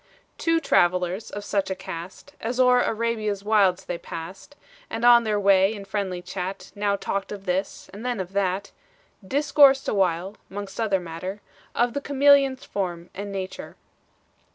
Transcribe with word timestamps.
Two 0.39 0.59
travelers 0.59 1.29
of 1.29 1.43
such 1.43 1.69
a 1.69 1.75
cast, 1.75 2.33
As 2.41 2.59
o'er 2.59 2.81
Arabia's 2.81 3.43
wilds 3.43 3.85
they 3.85 3.99
passed 3.99 4.55
And 4.89 5.05
on 5.05 5.25
their 5.25 5.39
way 5.39 5.75
in 5.75 5.85
friendly 5.85 6.23
chat, 6.23 6.71
Now 6.73 6.95
talked 6.95 7.31
of 7.31 7.45
this, 7.45 7.87
and 7.93 8.03
then 8.03 8.19
of 8.19 8.33
that, 8.33 8.71
Discoursed 9.23 9.87
awhile, 9.87 10.37
'mongst 10.49 10.79
other 10.81 10.99
matter. 10.99 11.39
Of 11.75 11.93
the 11.93 12.01
chameleon's 12.01 12.65
form 12.65 13.11
and 13.13 13.31
nature. 13.31 13.75